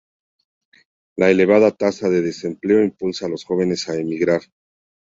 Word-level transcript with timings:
La 1.15 1.29
elevada 1.29 1.69
tasa 1.69 2.09
de 2.09 2.23
desempleo 2.23 2.83
impulsa 2.83 3.27
a 3.27 3.29
los 3.29 3.43
jóvenes 3.43 3.87
a 3.87 3.93
emigrar. 3.97 4.41